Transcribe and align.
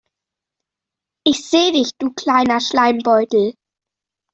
Ich 1.27 1.47
seh 1.47 1.73
dich 1.73 1.91
du 1.99 2.11
kleiner 2.13 2.59
Schleimbeutel. 2.59 3.53